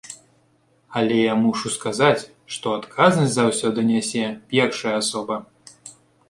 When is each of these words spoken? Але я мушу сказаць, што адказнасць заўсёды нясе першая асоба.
Але 1.01 1.17
я 1.19 1.33
мушу 1.41 1.67
сказаць, 1.75 2.23
што 2.55 2.73
адказнасць 2.77 3.35
заўсёды 3.37 3.79
нясе 3.91 4.25
першая 4.55 4.95
асоба. 5.03 5.39